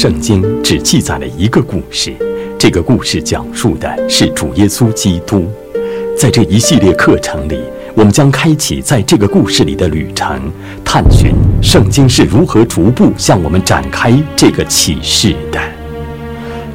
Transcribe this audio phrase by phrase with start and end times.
[0.00, 2.14] 圣经只记载了一个故事，
[2.56, 5.50] 这个故事讲述的是主耶稣基督。
[6.16, 7.58] 在这一系列课程里，
[7.96, 10.40] 我们将开启在这个故事里的旅程，
[10.84, 15.60] 探寻圣经是如何逐步向我们展开这个启示的。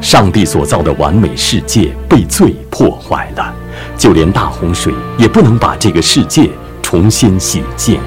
[0.02, 3.56] 上帝所造的完美世界被罪破坏了，
[3.98, 6.50] 就连大洪水也不能把这个世界
[6.82, 8.02] 重新洗净。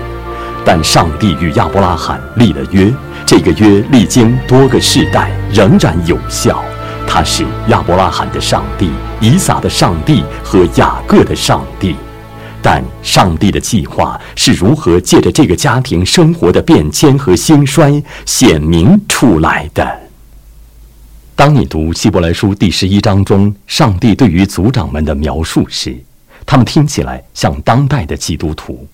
[0.66, 2.92] 但上帝与亚伯拉罕立了约。
[3.24, 6.62] 这个约历经多个世代仍然有效，
[7.06, 11.94] 他是亚伯拉罕的上帝、以撒的上帝和雅各的上帝。
[12.60, 20.00] 但上帝的计划是如何借着这个家庭生活的变迁和兴衰显明出来的？
[21.36, 25.96] 当你读希伯来书第十一章中上帝对于族长们的描述时，
[26.44, 28.88] 他们听起来像当代的基督徒，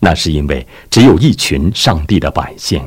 [0.00, 2.82] 那是因为只有一群上帝的百姓。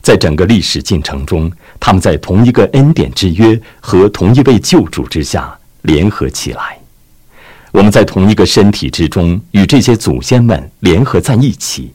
[0.00, 6.76] 在整个历史进程中，他们在同一个恩典之约和同一位救主之下联合起来。
[7.70, 11.92] 我们在同一个身体之中与这些祖先们联合在一起。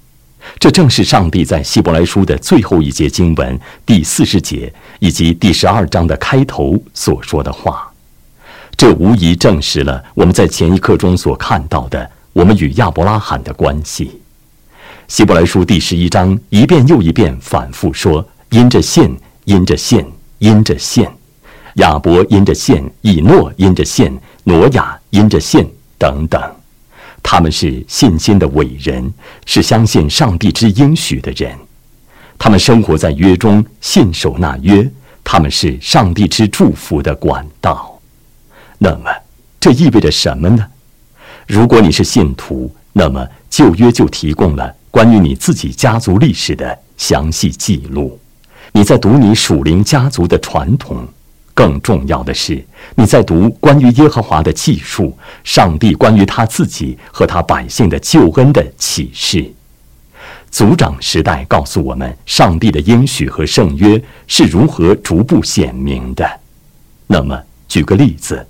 [0.57, 7.91] 这正是上帝在希伯来书的最后一节经文第四十节以及第十二章的开头所说的话。
[8.77, 14.21] 这无疑证实了我们在前一刻中所看到的我们与亚伯拉罕的关系。
[15.07, 20.05] 希伯来书第十一章一遍又一遍反复说：“因着信，因着信，
[20.39, 21.07] 因着信，
[21.75, 25.65] 亚伯因着信，以诺因着信，挪亚因着信，
[25.97, 26.41] 等等。
[27.23, 29.09] 他们是信心的伟人，
[29.45, 31.57] 是相信上帝之应许的人。
[32.37, 34.85] 他们生活在约中，信守那约。
[35.23, 37.97] 他们是上帝之祝福的管道。
[38.77, 39.09] 那么，
[39.57, 40.67] 这意味着什么呢？
[41.47, 44.73] 如果你是信徒，那么旧约就提供了。
[44.97, 48.19] 关于你自己家族历史的详细记录，
[48.71, 51.07] 你在读你属灵家族的传统，
[51.53, 52.65] 更重要的是
[52.95, 59.47] 你在读关于耶和华的记述，上帝关于他自己和他百姓的救恩的启示。
[60.49, 66.27] 族长时代告诉我们，上帝的应许和圣约是如何逐步显明的。
[67.05, 68.43] 那么，举个例子，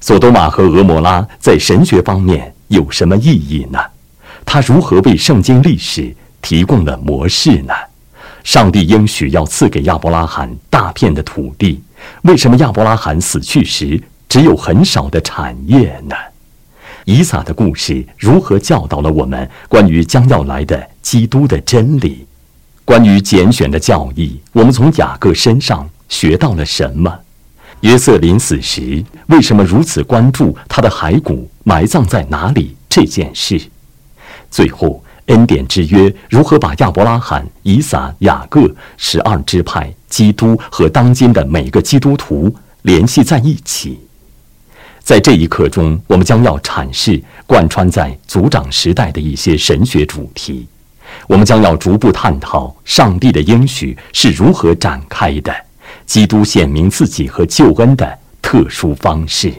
[0.00, 3.78] 索多玛和俄摩拉在神学方面有什么意义呢？
[4.44, 7.74] 他如何为圣经历史提供了模式呢？
[8.44, 11.80] 上帝应许要赐给亚伯拉罕大片的土地，
[12.22, 16.16] 为什么亚伯拉罕死去时只有很少的产业呢？
[17.04, 22.26] 以撒的故事如何教导了我们关于将要来的基督的真理？
[22.84, 27.16] 关于拣选的教义，我们从雅各身上学到了什么？
[27.80, 33.60] 约瑟临死时为什么如此关注他的骸骨埋葬在哪里这件事？
[34.52, 43.98] 最后，恩典之约如何把亚伯拉罕、以撒、雅各十二支派、基督和当今的每个基督徒联系在一起？
[45.00, 50.68] 在这一课中，我们将要阐释贯穿在族长时代的一些神学主题。
[51.26, 55.54] 我们将要逐步探讨上帝的应许是如何展开的，
[56.04, 59.52] 基督显明自己和救恩的特殊方式。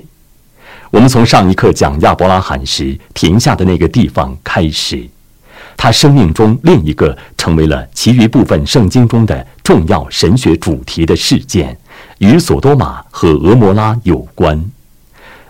[0.93, 5.03] 我们从上一课讲亚伯拉罕时停下的那个地方开始，
[5.75, 11.75] 他生命中另一个成为了其余部分圣经中的重要神学主题的事件，
[12.19, 14.63] 与索多玛和俄摩拉有关。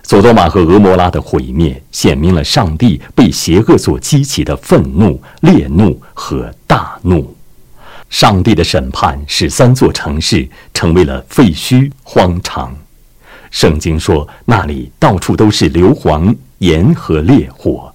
[0.04, 7.36] 索多玛和俄摩拉的毁灭，显明了上帝被邪恶所激起的愤怒、烈怒和大怒。
[8.10, 12.74] 上帝的审判使三座城市成为了废墟、荒场。
[13.54, 17.94] 圣经说，那里到处都是硫磺、盐和烈火，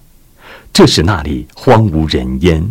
[0.71, 2.65] 这使那里荒无人烟。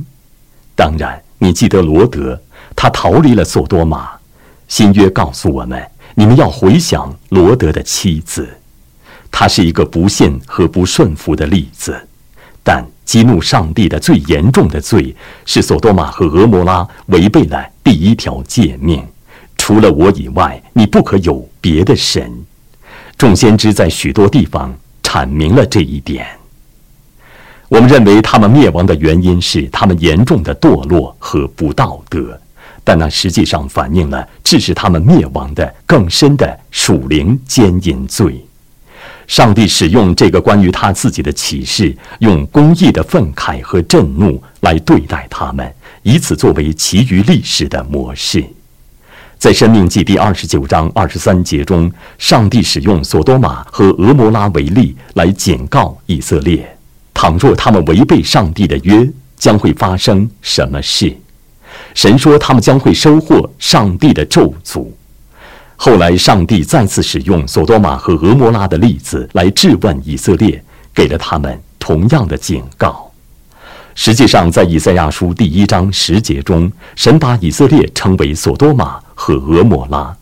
[0.74, 2.40] 当然，你记得罗德，
[2.74, 4.08] 他逃离了索多玛。
[4.68, 8.48] 新约告诉我们，你们要回想罗德的妻子，
[9.30, 11.94] 她是一个不信和不顺服的例子。
[12.62, 15.14] 但激怒上帝的最严重的罪，
[15.44, 19.06] 是索多玛和俄摩拉违背了第一条诫命：
[19.58, 22.32] 除了我以外，你不可有别的神。
[23.18, 24.72] 众先知在许多地方
[25.02, 26.24] 阐明了这一点。
[27.68, 32.40] 我们认为他们灭亡的原因是他们严重的堕落和不道德，
[32.84, 38.42] 但那实际上反映了致使他们灭亡的更深的属灵奸淫罪。
[39.26, 45.70] 上帝使用这个关于他自己的启示，用公义的愤慨和震怒来对待他们，
[46.02, 48.42] 以此作为其余历史的模式。
[49.38, 51.88] 在《生命记》第二十九章二十三节中，
[52.18, 56.76] 上帝使用索多玛和俄摩拉为例来警告以色列：
[57.14, 61.16] 倘若他们违背上帝的约，将会发生什么事？
[61.94, 64.88] 神说他们将会收获上帝的咒诅。
[65.76, 70.60] 后来，上帝再次使用索多玛和俄摩拉的例子来质问以色列，
[70.92, 73.07] 给了他们同样的警告。
[74.00, 80.16] 实际上，在以赛亚书第一章十节中，神把以色列称为索多玛和俄摩拉。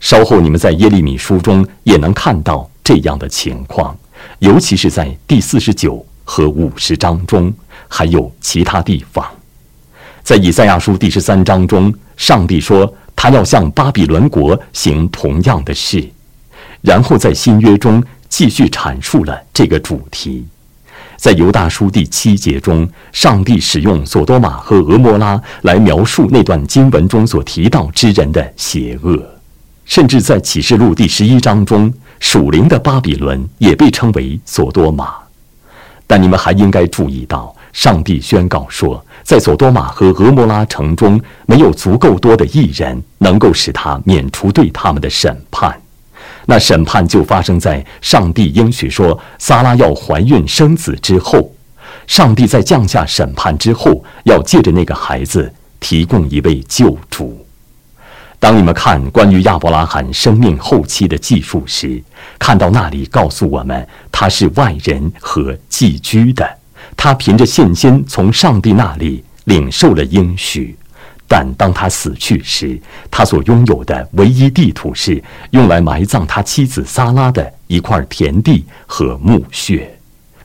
[0.00, 3.94] 稍后，你们在耶利米书中也能看到这样的情况，
[4.38, 7.52] 尤其是在第四十九和五十章中，
[7.86, 9.22] 还有其他地方。
[10.22, 16.02] 在以赛亚书第十三章中，上帝说他要向巴比伦国行同样的事，
[16.80, 20.46] 然后在新约中继续阐述了这个主题。
[21.18, 29.20] 在犹大书第七节中，上帝使用索多玛和俄摩拉来描述那段经文中所提到之人的邪恶。
[29.84, 35.12] 甚至在启示录第十一章中，属灵的巴比伦也被称为索多玛。
[36.06, 45.76] 但你们还应该注意到，上帝宣告说，在索多玛和俄摩拉城中，没有足够多的艺人能够使他免除对他们的审判。
[46.50, 51.52] 那审判就发生在上帝应许说撒拉要怀孕生子之后。
[52.06, 57.44] 上帝在降下审判之后，要借着那个孩子提供一位救主。
[58.38, 62.02] 当你们看关于亚伯拉罕生命后期的记述时，
[62.38, 66.48] 看到那里告诉我们他是外人和寄居的，
[66.96, 70.74] 他凭着信心从上帝那里领受了应许，
[71.28, 72.80] 但当他死去时，
[73.10, 79.94] 他所拥有的唯一地土是用来埋葬他妻子撒拉的一块田地和墓穴。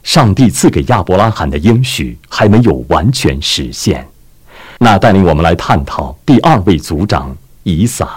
[0.04, 4.06] 上帝赐给亚伯拉罕的应许还没有完全实现。
[4.78, 7.34] 那带领我们来探讨第二位族长。
[7.64, 8.10] 以撒，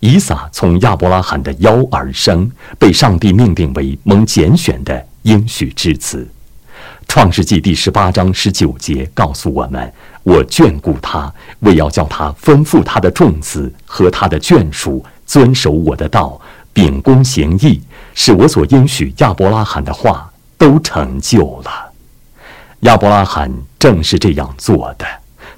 [0.00, 6.28] 以撒从亚伯拉罕的腰而生，被上帝命定为蒙拣选的应许之子。
[7.14, 9.92] 创世纪第十八章十九节告诉我们
[10.24, 16.40] ：“我眷顾他，为要叫他吩咐他的众子和他的眷属遵守我的道，
[16.72, 17.82] 秉公行义，
[18.14, 21.92] 使我所应许亚伯拉罕的话都成就了。”
[22.80, 25.04] 亚伯拉罕正是这样做的。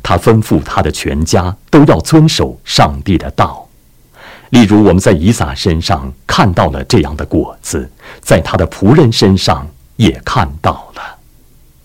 [0.03, 3.65] 他吩咐他的全家都要遵守上帝的道。
[4.51, 7.89] 例如，我们在以撒身上看到了这样的果子，
[8.21, 9.65] 在他的仆人身上
[9.95, 11.03] 也看到了。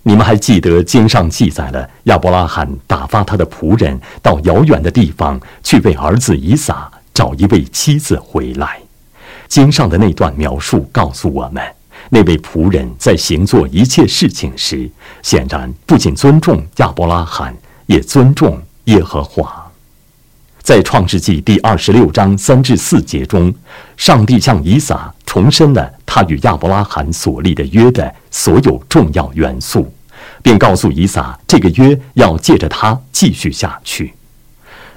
[0.09, 8.79] 你们还记得经上记载了亚伯拉罕打发他的仆人到遥远的地方去为儿子以撒找一位妻子回来？
[9.47, 11.63] 经上的那段描述告诉我们，
[12.09, 14.89] 那位仆人在行做一切事情时，
[15.21, 17.55] 显然不仅尊重亚伯拉罕。
[17.85, 19.67] 也尊重耶和华。
[20.61, 23.53] 在创世纪第二十六章三至四节中，
[23.95, 29.91] 上帝向以撒重申了他与亚伯拉罕所立的约的所有重要元素，
[30.41, 34.13] 并告诉以撒，这个约要借着他继续下去。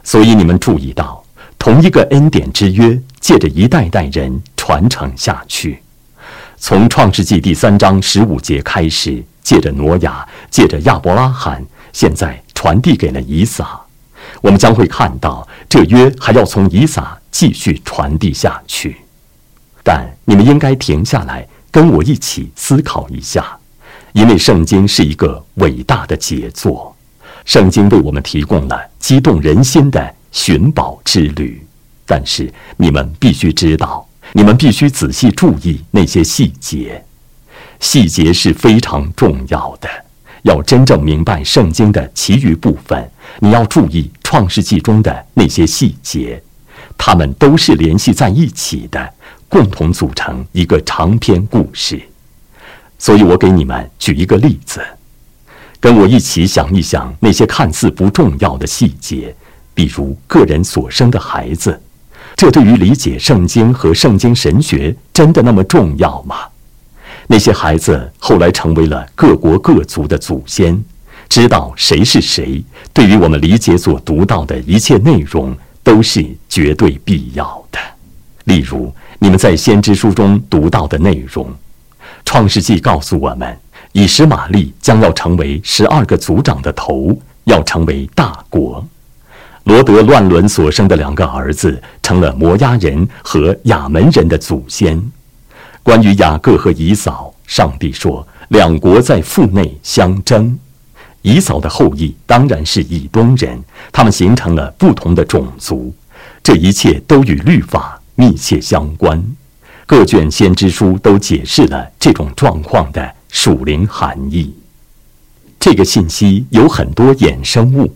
[0.02, 1.24] 所以你们注意到，
[1.58, 5.82] 同一个恩典之约借着一代代人传承下去。
[6.58, 12.42] 从创世纪第三章十五节开始，借着挪亚，借着亚伯拉罕，现在。
[12.62, 13.80] 传递给了以撒，
[14.40, 18.98] 我们将会看到这约还要从以撒继续传递下去。
[19.82, 23.58] 但你们应该停下来，跟我一起思考一下，
[24.12, 26.94] 因为圣经是一个伟大的杰作，
[27.44, 31.64] 圣经为我们提供了激动人心的寻宝之旅。
[32.04, 37.02] 但是你们必须知道，你们必须仔细注意那些细节，
[37.80, 39.88] 细节是非常重要的。
[40.42, 46.42] 要真正明白圣经的其余部分，你要注意创世纪中的那些细节，
[46.98, 49.14] 它们都是联系在一起的，
[49.48, 52.02] 共同组成一个长篇故事。
[53.02, 54.80] 所以我给你们举一个例子，
[55.80, 59.34] 跟我一起想一想那些看似不重要的细节，
[59.74, 61.82] 比如个人所生的孩子，
[62.36, 66.36] 这对于理解圣经和圣经神学真的那么重要吗？
[67.26, 70.80] 那些孩子后来成为了各国各族的祖先，
[71.28, 77.80] 知道谁是谁，对于我们理解所读到的一切内容都是绝对必要的。
[78.44, 81.44] 例如，你们在先知书中读到的内容，
[82.24, 83.56] 《创世纪》告诉我们，
[83.92, 88.84] 以实玛利将要成为十二个族长的头，要成为大国。
[89.64, 95.00] 罗德乱伦所生的两个儿子，成了摩押人和亚门人的祖先。
[95.82, 100.58] 关于雅各和以扫，上帝说两国在腹内相争。
[101.22, 103.62] 以扫的后裔当然是以东人，
[103.92, 105.94] 他们形成了不同的种族。
[106.42, 109.22] 这一切都与律法密切相关。
[109.92, 114.50] 各卷先知书都解释了这种状况的属灵含义。
[115.60, 117.94] 这个信息有很多衍生物，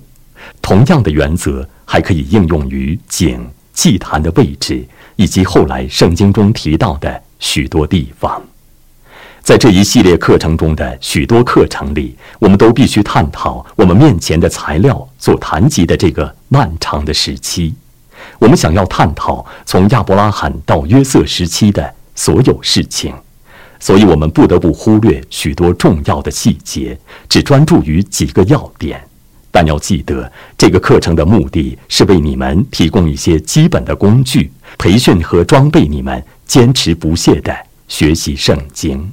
[0.60, 3.40] 同样的原则还可以应用于井、
[3.72, 4.86] 祭坛的位置，
[5.16, 8.42] 以及后来圣经中提到的许多地方。
[9.40, 17.74] 在这一系列课程中的许多课程里，我们都必须探讨我们面前的材料所谈及的这个漫长的时期。
[18.38, 23.14] 我们想要探讨从亚伯拉罕到约瑟时期的所有事情，
[23.80, 29.00] 所以我们不得不忽略许多重要的细节，只专注于几个要点。
[29.50, 37.56] 但要记得，这个课程的目的是为你们提供一些基本的工具、培训和装备你们坚持不懈地
[37.88, 39.10] 学习圣经。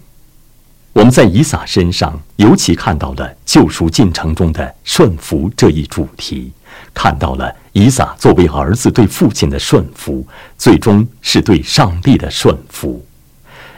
[0.92, 6.52] 我们在以撒身上尤其看到了救赎进程中的顺服这一主题，
[6.94, 10.26] 看到了以撒作为儿子对父亲的顺服，
[10.58, 13.04] 最终是对上帝的顺服。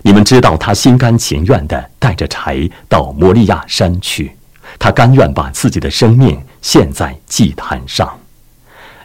[0.02, 4.36] 你们知道，他心甘情愿地带着柴到摩利亚山去，
[4.78, 8.16] 他甘愿把自己的生命献在祭坛上。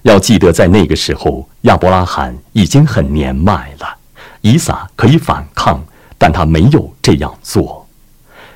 [0.02, 3.96] 要记得，在那个时候，亚伯拉罕已经很年迈了，
[4.40, 5.82] 以撒可以反抗，
[6.18, 7.79] 但他没有这样做。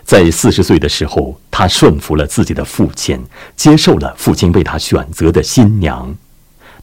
[0.05, 3.19] 在四十岁的时候，他顺服了自己的父亲，
[3.57, 6.15] 接受了父亲为他选择的新娘。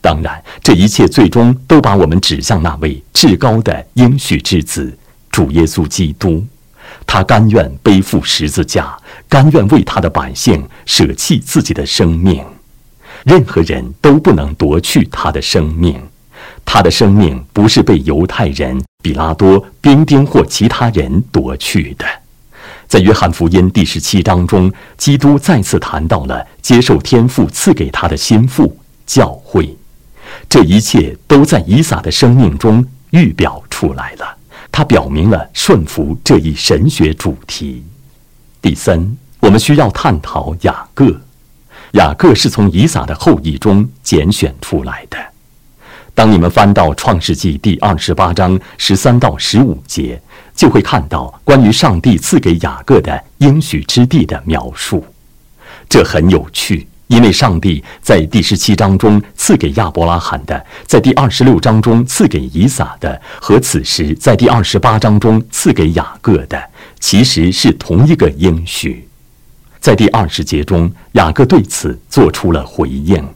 [0.01, 4.97] 当然，这一切最终都把我们指向那位至高的应许之子
[5.29, 6.43] 主耶稣基督。
[7.05, 8.97] 他甘愿背负十字架，
[9.29, 12.43] 甘愿为他的百姓舍弃自己的生命。
[13.23, 16.01] 任何人都不能夺去他的生命。
[16.65, 22.05] 他的生命不是被犹太人、比拉多、兵丁或其他人夺去的。
[22.91, 29.74] 在约翰福音第十七章中，基督再次谈到了接受天父赐给他的心腹教会，
[30.50, 34.38] 这一切都在以撒的生命中预表出来了。
[34.69, 37.81] 他表明了顺服这一神学主题。
[38.62, 41.17] 第三，我们需要探讨雅各。
[41.93, 45.17] 雅各是从以撒的后裔中拣选出来的。
[46.13, 50.21] 当你们翻到创世纪第二十八章十三到十五节。
[50.55, 55.03] 就会看到关于上帝赐给雅各的应许之地的描述，
[55.89, 66.62] 这很有趣，因为上帝在第十七章中赐给亚伯拉罕的，在第二十六章中赐给以撒的，和此时在第二十八章中赐给雅各的，
[67.00, 69.08] 其实是同一个应许。
[69.79, 73.27] 在第二十节中，雅各对此做出了回应，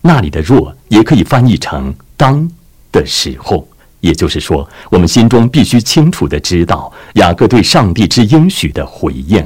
[0.00, 2.50] 那里的“若”也可以翻译成“当”
[2.90, 3.68] 的时候。
[4.04, 9.42] 也就是说，我们心中必须清楚地知道，雅各对上帝之应许的回应，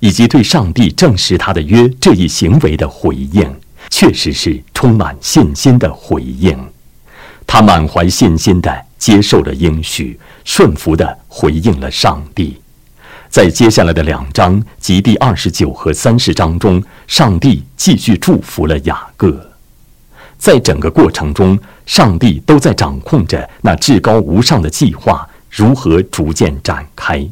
[0.00, 3.50] 以及对上帝证实他的约这一行为的回应，
[3.88, 6.54] 确实是充满信心的回应。
[7.46, 12.58] 他满怀信心地接受了应许，顺服地回应了上帝。
[13.30, 19.51] 在接下来的两章及第二十九和三十章中，上帝继续祝福了雅各。
[20.42, 21.56] 在整个过程中，
[21.86, 27.24] 上帝都在掌控着那至高无上的计划如何逐渐展开。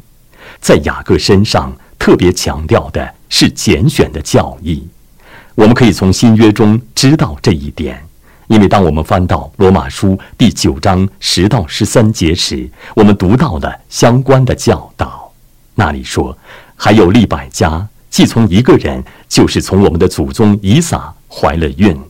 [0.61, 4.87] 在雅各身上特别强调的是拣选的教义。
[5.55, 8.01] 我们可以从新约中知道这一点，
[8.47, 12.65] 因为当我们翻到罗马书第九章十到十三节时，
[12.95, 15.29] 我们读到了相关的教导。
[15.75, 16.37] 那里说，
[16.77, 22.01] 还有利百加，既从一个人，就是从我们的祖宗以撒怀了孕。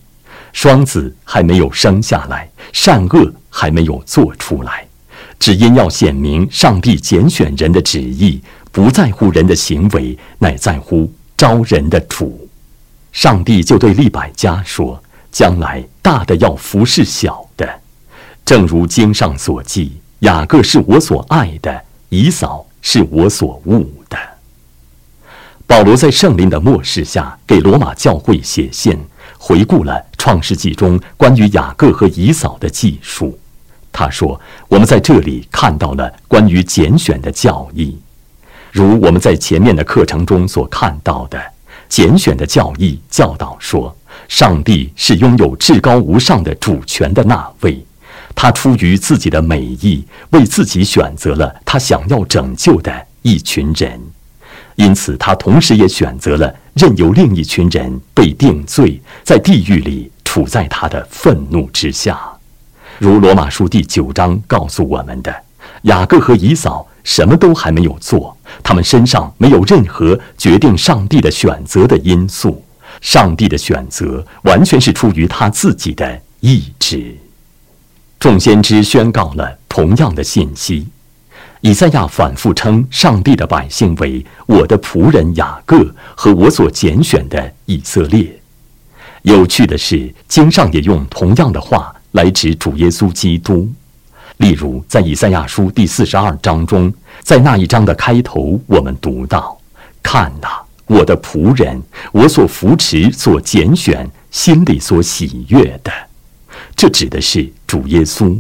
[0.54, 4.86] 双子还没有生下来，善恶还没有做出来，
[5.40, 8.42] 只因要显明上帝拣选人的旨意，
[8.72, 12.48] 不在乎人的行为，乃在乎招人的主。
[13.12, 17.68] 上帝就对利百加说：“将来大的要服侍小的，
[18.46, 24.18] 正如经上所记，雅各是我所爱的，以扫是我所恶的。”
[25.68, 28.98] 保罗在圣灵的漠视下，给罗马教会写信。
[29.44, 33.36] 回顾了创世纪中关于雅各和以扫的记述，
[33.92, 37.98] 他说：“我们在这里看到了关于拣选的教义，
[38.72, 41.42] 如我们在前面的课程中所看到的，
[41.90, 43.98] 拣选的教义教导说，
[44.28, 47.84] 上帝是拥有至高无上的主权的那位，
[48.36, 54.00] 他出于自己的美意，为自己选择了他想要拯救的一群人。”
[54.76, 62.18] 因此，他同时也选择了任由另一群人被定罪，在地狱里处在他的愤怒之下。
[63.00, 65.36] 如罗马书第九章告诉我们的，
[65.82, 72.64] 雅各和以扫什么都还没有做，他们身上没有任何决定上帝的选择的因素。
[73.02, 77.14] 上帝的选择完全是出于他自己的意志。
[78.18, 80.88] 众先知宣告了同样的信息。
[81.60, 88.41] 以赛亚反复称上帝的百姓为我的仆人雅各和我所拣选的以色列。
[89.24, 93.70] 有趣的是，经上也用同样的话来指主耶稣基督。
[94.38, 99.56] 例如，在以赛亚书第四十二章中，在那一章的开头，我们读到
[100.02, 101.80] ：“看哪，我的仆人，
[102.12, 105.92] 我所扶持、所拣选、心里所喜悦的。”
[106.76, 108.36] 这指的是主耶稣。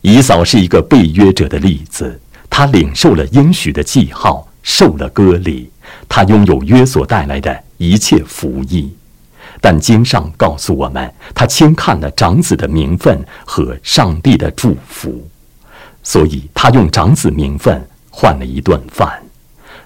[0.00, 5.68] 以扫是一个被约者的例子，他领受了应许的记号，受了割礼，
[6.08, 8.90] 他拥有约所带来的一切福益。
[9.60, 15.26] 但经上告诉我们，他轻看了长子的名分和上帝的祝福，
[16.02, 19.22] 所以他用长子名分换了一顿饭。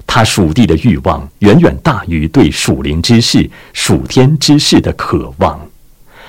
[0.07, 5.59] 他属地的欲望远远大于对属灵之事、属天之事的渴望。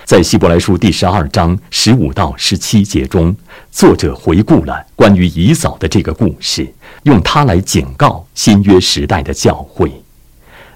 [0.06, 3.36] 在希伯来书第十二章十五到十七节中，
[3.72, 6.72] 作者回顾了关于以扫的这个故事，
[7.04, 9.92] 用它来警告新约时代的教会。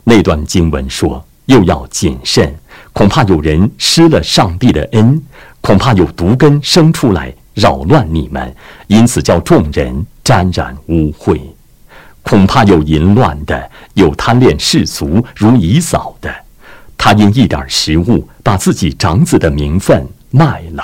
[0.03, 2.53] 那段经文说：“又要谨慎，
[2.93, 5.21] 恐怕有人失了上帝的恩，
[5.61, 8.53] 恐怕有毒根生出来扰乱你们，
[8.87, 11.39] 因此叫众人沾染污秽。
[12.21, 16.33] 恐怕有淫乱的，有贪恋世俗如以扫的。”
[16.97, 20.83] 他因一点食物，把自己长子的名分卖了，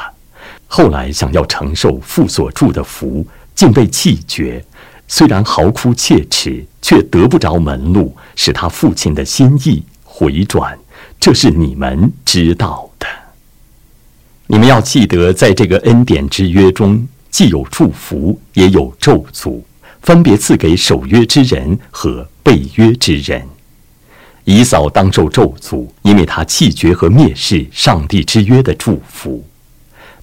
[0.66, 4.64] 后来想要承受父所祝的福，竟被弃绝。
[5.10, 10.76] 虽然嚎哭切齿，却得不着门路，使他父亲的心意回转。
[11.20, 13.08] 这是你们知道的。
[14.48, 19.60] 你们要记得，在这个恩典之约中，既有祝福，也有咒诅，
[20.04, 23.42] 分别赐给守约之人和被约之人。
[24.44, 29.44] 以扫当受咒诅，因为他弃绝和蔑视上帝之约的祝福。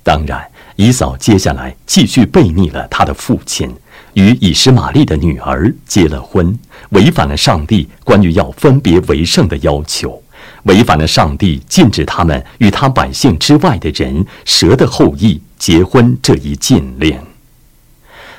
[0.05, 0.41] 当然，
[0.77, 3.75] 以扫接下来继续背逆了他的父亲，
[4.15, 6.57] 与以实玛利的女儿结了婚，
[6.91, 10.22] 违反了上帝关于要分别为圣的要求，
[10.65, 17.19] 违反了上帝禁止他们与他百姓之外的人蛇的后裔结婚这一禁令。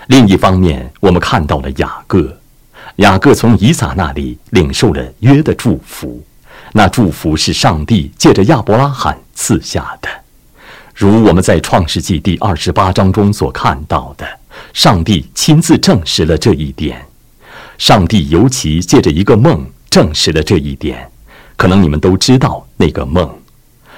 [0.08, 2.38] 另一方面，我们看到了雅各。
[2.98, 6.24] 雅各从以撒那里领受了约的祝福，
[6.74, 10.10] 那祝福是上帝借着亚伯拉罕赐下的。
[10.94, 14.28] 如我们在创世纪第二十八章中所看到的，
[14.74, 17.04] 上帝亲自证实了这一点。
[17.80, 21.10] 上帝尤其借着一个梦证实了这一点。
[21.56, 23.30] 可能你们都知道那个梦，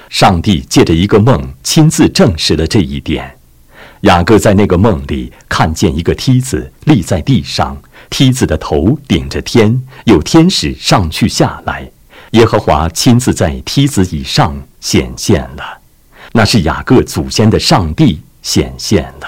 [0.08, 3.36] 上帝借着一个梦亲自证实了这一点。
[4.02, 7.76] 雅各在那个梦里看见一个梯子立在地上。
[8.08, 11.90] 梯子的头顶着天，有天使上去下来。
[12.32, 15.80] 耶和华亲自在梯子以上显现了，
[16.32, 19.26] 那是雅各祖先的上帝显现了。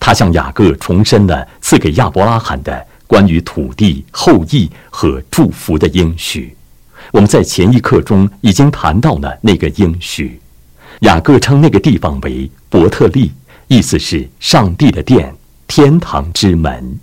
[0.00, 6.56] 他向雅各重申了赐给亚伯拉罕的关于土地、后裔和祝福的应许。
[7.12, 10.40] 我们在前一刻中已经谈到了那个应许。
[11.00, 13.30] 雅各称那个地方为伯特利，
[13.68, 15.34] 意思是上帝的殿，
[15.66, 16.98] 天堂之门。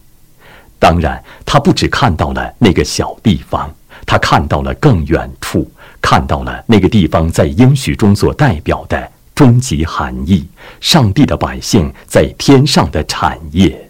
[0.79, 3.73] 当然，他不只看到了那个小地方，
[4.05, 5.69] 他看到了更远处，
[6.01, 10.45] 看到了那个地方在应许中所代表的终极含义——
[10.81, 13.89] 上帝的百姓在天上的产业。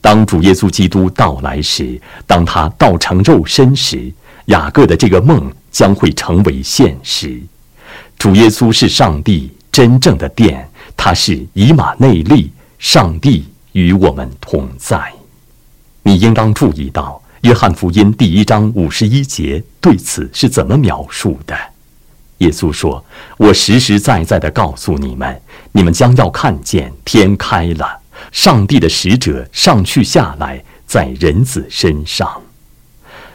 [0.00, 4.12] 当主耶稣基督到来时，当他道成肉身时，
[4.46, 7.40] 雅各的这个梦将会成为现实。
[8.18, 15.12] 主耶稣是上帝真正的殿，他是以马内利，上帝与我们同在。
[16.02, 21.56] 你应当注意到，《约翰福音》第一章五十一节对此是怎么描述的？
[22.38, 23.04] 耶稣说
[23.38, 28.00] ：“我实实在在的告诉你们，你们将要看见天开了，
[28.32, 32.42] 上帝的使者上去下来，在人子身上。”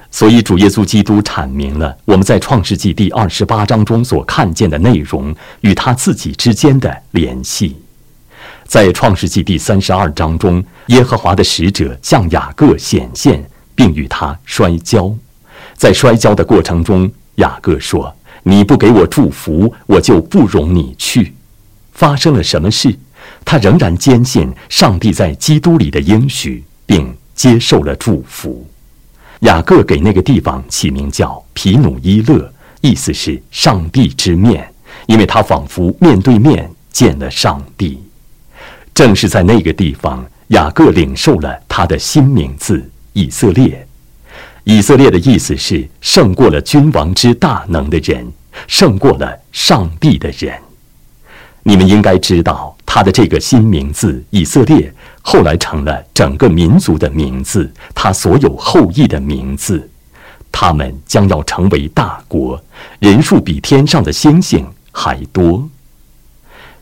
[0.09, 7.75] 所以，主耶稣基督阐明了我们在创世纪第二十八章中所看见的内容与他自己之间的联系。
[8.65, 13.43] 在创世纪第三十二章中，耶和华的使者向雅各显现，
[13.75, 15.13] 并与他摔跤。
[15.75, 21.33] 在摔跤的过程中，雅各说：“你不给我祝福，我就不容你去。”
[21.93, 22.97] 发生了什么事？
[23.45, 28.67] 他仍然坚信上帝在基督里的应许，并接受了祝福。
[29.41, 34.67] 雅各给那个地方起名叫皮努伊勒，意思是上帝之面，
[35.05, 37.99] 因为他仿佛面对面见了上帝。
[38.93, 43.87] 正是在那个地方，雅各领受了他的新名字以色列。
[44.63, 48.29] 以色列的意思是胜过了君王之大能的人，
[48.67, 50.53] 胜过了上帝的人。
[51.63, 54.91] 你们应该知道，他的这个新名字以色列，
[55.29, 59.89] 后来成了整个民族的名字，他所有后裔的名字。
[60.53, 62.57] 他们将要成为大国，
[62.99, 65.67] 人数比天上的星星还多。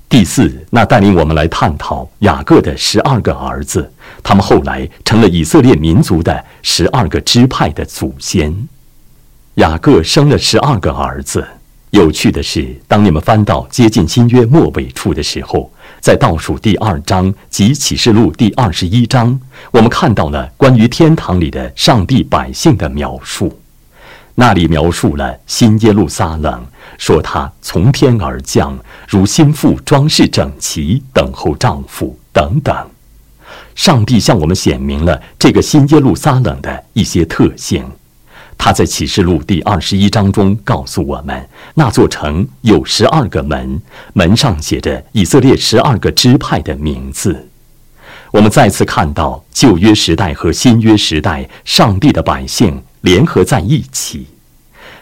[0.07, 8.55] 第四，那带领我们来探讨雅各的十二个儿子，他们后来成了以色列民族的十二个支派的祖先。
[9.55, 11.43] 雅各生了十二个儿子。
[11.89, 15.71] 有趣的是，当你们翻到接近新约末尾处的时候，
[16.05, 19.39] 在倒数第二章及启示录第二十一章，
[19.71, 23.59] 我们看到了关于天堂里的上帝百姓的描述。
[24.35, 26.63] 那里描述了新耶路撒冷，
[26.99, 32.87] 说他从天而降，如心腹装饰整齐，等候丈夫等等。
[33.73, 37.83] 上帝向我们显明了这个新耶路撒冷的一些特性。
[38.57, 43.81] 他在启示录第二十一章中告诉我们，那座城有十二个门，
[44.13, 47.47] 门上写着以色列十二个支派的名字。
[48.31, 52.81] 我们再次看到旧约时代和新约时代，上帝的百姓。
[53.01, 54.25] 联合在一起，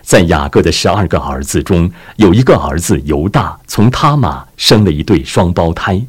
[0.02, 6.06] 在雅各的十二个儿子中，有一个儿子犹大从他玛生了一对双胞胎。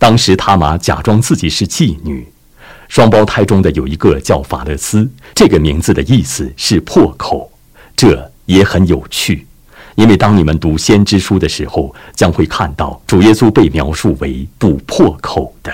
[0.00, 2.26] 当时他玛假装自己是妓女。
[2.88, 7.50] 双胞胎中的有一个叫法勒斯，这个名字的意思是破口。
[7.94, 9.46] 这也很有趣，
[9.94, 15.72] 因为当你们读先知书的时候，将会看到主耶稣被描述为不破口的。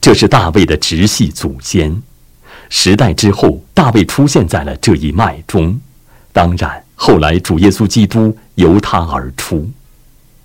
[0.00, 2.00] 这是大卫的直系祖先。
[2.68, 5.78] 时代之后，大卫出现在了这一脉中。
[6.32, 9.68] 当然，后来主耶稣基督由他而出。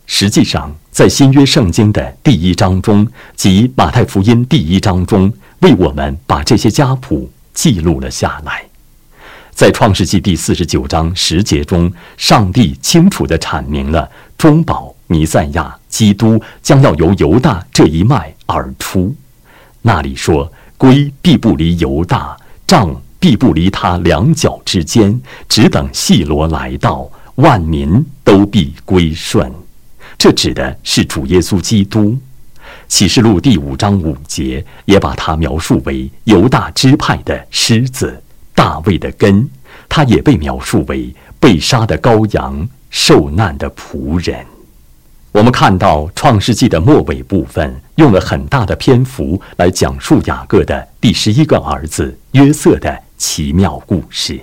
[0.07, 8.63] 实际上，在新约圣经的第一章中，即马太福音第一章中，为我们把这些家谱记录了下来。
[9.51, 19.15] 在创世纪第四十九章十节中，上帝清楚地阐明了中保弥赛亚基督将要由犹大这一脉而出。
[19.81, 20.51] 那里说。
[20.77, 22.35] 龟必不离犹大，
[22.67, 29.49] 杖必不离他两脚之间，只等细罗来到，万民都必归顺。
[30.17, 32.19] 这指的是主耶稣基督。
[32.87, 38.21] 启示录第五章五节也把它描述为犹大支派的狮子，
[38.53, 39.49] 大卫的根。
[39.89, 44.45] 他也被描述为被杀的羔羊，受难的仆人。
[45.31, 54.39] 我们看到《创世纪》的末尾部分，用了很大的篇幅来讲述雅各的第十一个儿子约瑟的奇妙故事。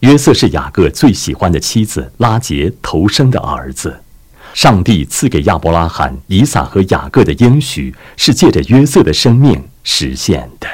[0.00, 4.00] 约瑟是雅各最喜欢的妻子拉杰投生的儿子。
[4.54, 10.66] 上帝赐给亚伯拉罕、以撒和雅各的应许，是借着约瑟的生命实现的。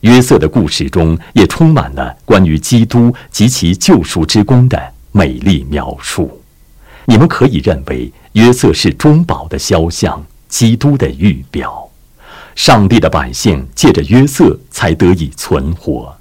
[0.00, 4.80] 约瑟的故事中也充满了关于基督及其救赎之功的
[5.12, 6.40] 美丽描述。
[7.06, 8.12] 你们可以认为。
[8.34, 11.88] 约瑟是中保的肖像，基督的预表。
[12.56, 16.12] 上帝的百姓借着约瑟才得以存活。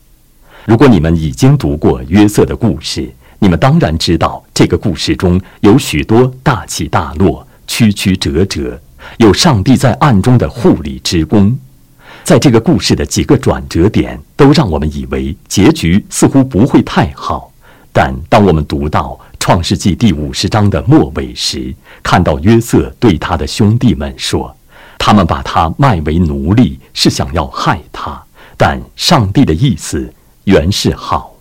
[0.63, 3.11] 如果你们已经读过约瑟的故事，
[3.43, 8.79] 你们当然知道这个故事中有许多大起大落、曲曲折折，
[9.17, 11.59] 有上帝在暗中的护理之功。
[12.23, 17.51] 在这个故事的几个转折点，都让我们以为结局似乎不会太好。
[17.91, 24.55] 但当我们读到，创世纪第五十章的末尾时，看到约瑟对他的兄弟们说
[24.97, 28.23] ：“他们把他卖为奴隶，是想要害他。
[28.55, 30.13] 但上帝的意思
[30.45, 31.32] 原是好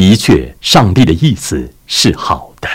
[0.00, 0.16] 的。
[0.16, 2.68] 确，上帝的意思是好的。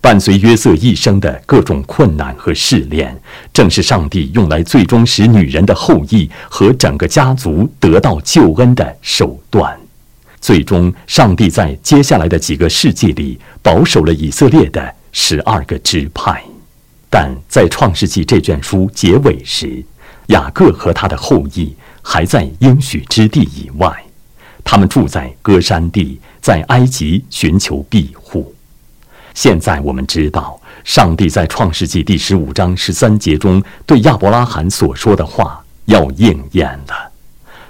[0.00, 3.20] 伴随约瑟一生的各种困难和试炼，
[3.52, 9.76] 正是上帝用来最终使女人的后裔和整个家族得到救恩的手段。”
[10.40, 16.40] 最终，上帝在接下来的几个世纪里保守了以色列的十二个支派，
[17.10, 19.84] 但在创世纪这卷书结尾时，
[20.28, 23.92] 雅各和他的后裔还在应许之地以外，
[24.62, 28.54] 他们住在歌山地，在埃及寻求庇护。
[29.34, 37.12] 现在我们知道，上帝在创世纪第十五章十三节中对亚伯拉罕所说的话要应验了。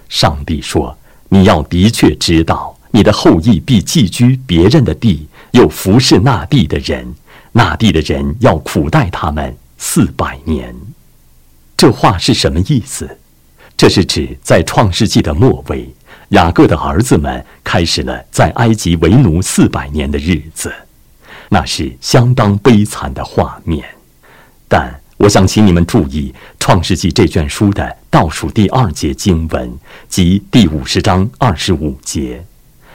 [0.08, 0.96] 上帝说。
[1.30, 7.14] 你要的确知道，你的后裔必寄居别人的地，又服侍那地的人，
[7.52, 10.74] 那地的人要苦待他们四百年。
[11.76, 13.18] 这话是什么意思？
[13.76, 15.94] 这是指在创世纪的末尾，
[16.30, 20.72] 雅各的儿子们开始了在埃及为奴四百年的日子，
[21.48, 23.82] 那是相当悲惨的画面。
[24.68, 29.72] 但我想请你们注意《创世纪》这卷书的倒数第二节经文，
[30.06, 32.44] 即第五十章二十五节，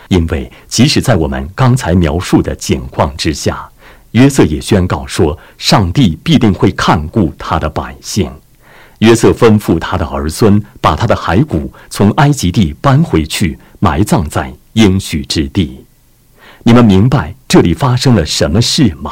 [0.09, 3.67] 因为即使在我们刚才描述的景况之下，
[4.11, 8.31] 约瑟也宣告说，上帝必定会看顾他的百姓。
[9.03, 15.83] 约瑟吩咐他的儿孙把他的骸骨从埃及地搬回去，埋葬在应许之地。
[16.63, 19.11] 你们明白这里发生了什么事吗？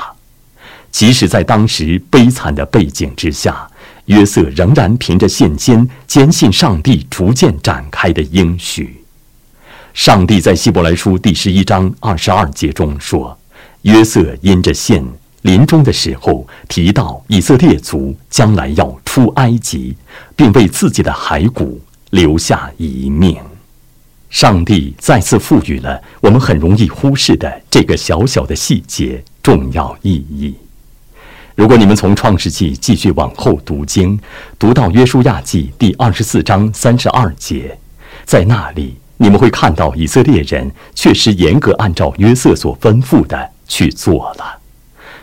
[0.91, 3.67] 即使在当时悲惨的背景之下，
[4.05, 9.03] 约瑟仍然凭着信心，坚信上帝逐渐展开的应许。
[9.93, 13.37] 上帝在希伯来书第十一章二十二节中说
[13.83, 15.05] ：“约瑟因着信，
[15.41, 19.95] 临终的时候提到以色列族将来要出埃及，
[20.35, 23.37] 并为自己的骸骨留下一命。”
[24.29, 30.55] 上帝再次赋予了我们很容易忽视的这个小小的细节重要意义。
[31.53, 34.17] 如果你们从创世纪继续往后读经，
[34.57, 37.77] 读到约书亚记第二十四章三十二节，
[38.23, 44.60] 在那里你们会看到以色列人确实严格按照约瑟所吩咐的去做了。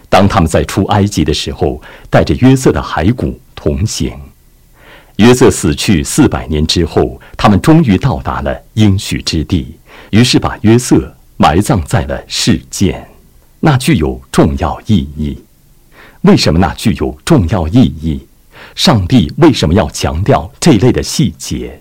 [0.08, 4.12] 当他们在出埃及的时候，带着约瑟的骸骨同行。
[5.16, 9.76] 约瑟死去四百年之后，他们终于到达了应许之地，
[10.10, 13.08] 于是把约瑟埋葬在了世间。
[13.60, 15.36] 那具有重要意义。
[16.22, 18.26] 为什么那具有重要意义？
[18.74, 21.80] 上帝为什么要强调这类的细节？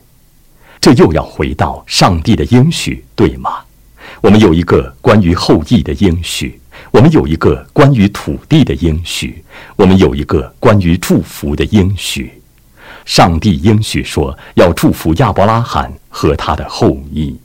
[0.82, 3.60] 这又要回到上帝的应许，对吗？
[4.22, 6.60] 我们有一个关于后裔的应许，
[6.98, 9.44] 我们有一个关于土地的应许，
[9.76, 12.42] 我们有一个关于祝福的应许。
[13.06, 17.38] 上帝应许说要祝福亚伯拉罕和他的后裔，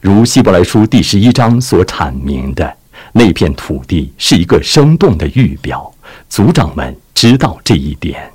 [0.00, 2.74] 如希伯来书第十一章所阐明的，
[3.12, 5.92] 那片土地是一个生动的预表。
[6.30, 8.32] 族长们知道这一点。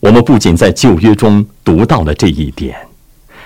[0.00, 2.76] 我们不仅在旧约中读到了这一点，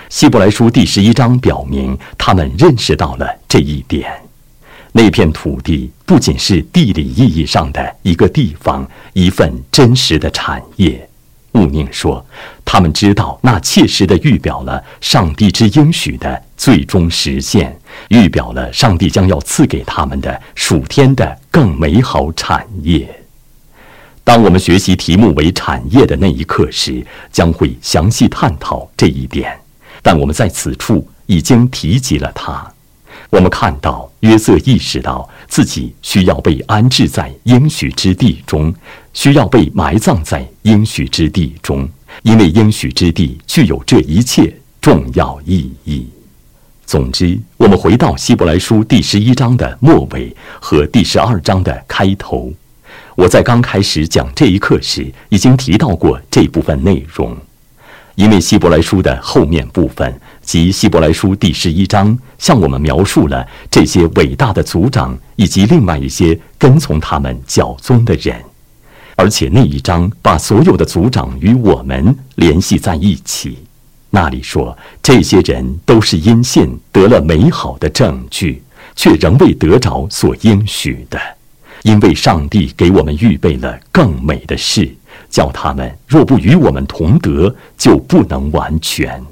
[0.09, 4.24] 希伯来书第十一章表明他们认识到了这一点。
[4.97, 11.05] 那片土地不仅是地理意义上的一个地方，一份真实的产业。
[11.51, 12.25] 穆宁说
[12.63, 17.77] ：“他们知道那切实的预表了上帝之应许的最终实现，
[18.07, 23.05] 预表了上帝将要赐给他们的属天的更美好产业。
[24.23, 29.53] 当我们学习题目为产业的那一刻时，将会详细探讨这一点。
[30.01, 32.71] 但我们在此处已经提及了它。
[33.29, 38.73] 我们看到约瑟意识到自己需要被安置在应许之地中。”
[39.15, 41.89] 需要被埋葬在应许之地中，
[42.23, 46.05] 因为应许之地具有这一切重要意义。
[46.85, 52.51] 总之，我们回到希伯来书第十一章的末尾和第十二章的开头。
[53.15, 57.37] 我在刚开始讲这一课时已经提到过这部分内容，
[58.15, 68.39] 因为希伯来书的后面部分及希伯来书第十一章向我们描述了这些伟大的族长以及另外一些跟从他们教宗的人。
[69.15, 73.57] 而且那一章把所有的族长与我们联系在一起，
[74.11, 78.61] 那里说这些人都是因信得了美好的证据，
[78.95, 81.19] 却仍未得着所应许的，
[81.83, 84.93] 因为上帝给我们预备了更美的事，
[85.29, 89.23] 叫他们若不与我们同得，就不能完全。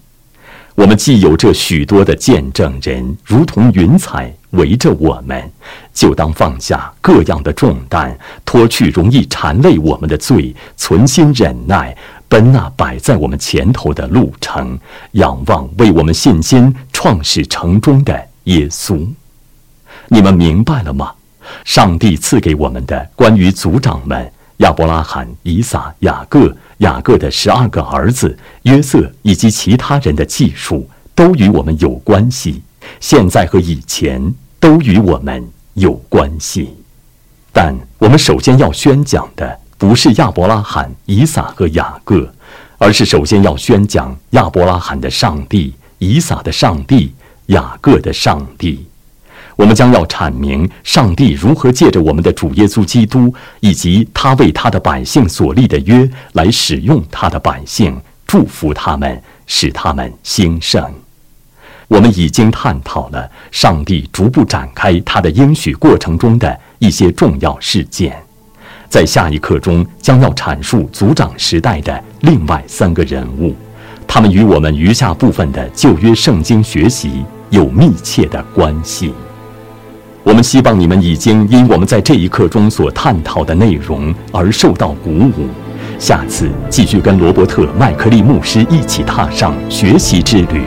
[0.75, 5.51] 我们既有这许多的见证人，如同云彩围着我们，
[5.93, 11.95] 就当放下各样的重担，脱去容易缠累我们的罪，存心忍耐，
[12.27, 14.77] 奔那摆在我们前头的路程，
[15.11, 19.07] 仰望为我们信心创始成终的耶稣。
[20.07, 21.11] 你们明白了吗？
[21.65, 24.31] 上帝赐给我们的关于族长们。
[24.57, 32.61] 亚伯拉罕、以撒、雅各、雅各的十二个儿子约瑟以及其他人的技术都与我们有关系，
[32.99, 36.75] 现在和以前都与我们有关系。
[37.53, 42.27] 但我们首先要宣讲的不是亚伯拉罕、以撒和雅各，
[42.77, 47.13] 而是首先要宣讲亚伯拉罕的上帝、以撒的上帝、
[47.47, 48.85] 雅各的上帝。
[49.55, 60.83] 我们将要阐明上帝如何借着我们的主耶稣基督，以及他为他的百姓所立的约，来使用他的百姓，祝福他们，使他们兴盛。
[61.87, 68.17] 我们已经探讨了上帝逐步展开他的应许过程中的一些重要事件，
[68.89, 73.55] 在下一课中将要阐述族长时代的另外三个人物，
[74.07, 79.13] 他们与我们余下部分的旧约圣经学习有密切的关系。
[80.23, 85.49] 我们希望你们已经因我们在这一课中所探讨的内容而受到鼓舞，
[85.99, 90.63] 下次继续跟罗伯特·麦克利牧师一起踏上学习之旅，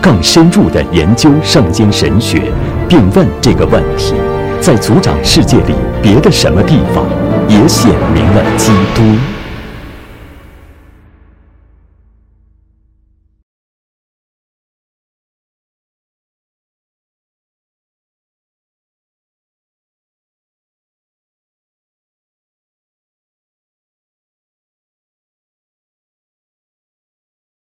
[0.00, 2.52] 更深入地研究圣经神学，
[2.88, 4.14] 并问这个问题：
[4.60, 7.04] 在族长世界里，别的什么地方
[7.48, 9.39] 也显明了基督？